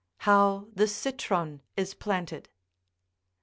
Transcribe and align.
HOW 0.21 0.67
THE 0.73 0.87
CITRON 0.87 1.61
IS 1.77 1.93
PLANTED. 1.93 2.49